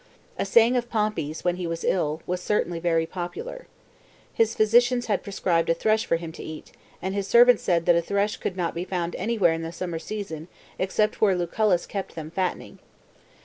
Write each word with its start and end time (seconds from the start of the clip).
A 0.39 0.45
saying 0.47 0.75
of 0.77 0.89
Pompey's, 0.89 1.43
when 1.43 1.57
he 1.57 1.67
was 1.67 1.83
ill, 1.83 2.23
was 2.25 2.41
certainly 2.41 2.79
very 2.79 3.05
popular. 3.05 3.67
His 4.33 4.55
physicians 4.55 5.05
had 5.05 5.21
prescribed 5.21 5.69
a 5.69 5.75
thrush 5.75 6.07
for 6.07 6.15
him 6.15 6.31
to 6.31 6.41
eat, 6.43 6.71
and 7.03 7.13
his 7.13 7.27
servants 7.27 7.61
said 7.61 7.85
that 7.85 7.95
a 7.95 8.01
thrush 8.01 8.37
could 8.37 8.57
not 8.57 8.73
be 8.73 8.83
found 8.83 9.15
anywhere 9.17 9.53
in 9.53 9.61
the 9.61 9.71
summer 9.71 9.99
season 9.99 10.47
except 10.79 11.21
where 11.21 11.35
Lucullus 11.35 11.85
kept 11.85 12.15
them 12.15 12.31
fattening. 12.31 12.79